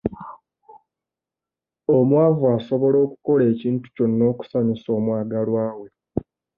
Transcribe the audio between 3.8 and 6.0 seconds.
kyonna okusanyusa omwagalwa we.